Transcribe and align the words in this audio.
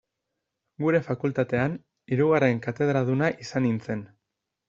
Gure 0.83 1.01
fakultatean, 1.09 1.75
hirugarren 2.15 2.63
katedraduna 2.65 3.31
izan 3.47 3.67
nintzen. 3.69 4.05